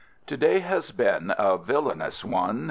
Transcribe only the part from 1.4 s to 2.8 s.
villainous one.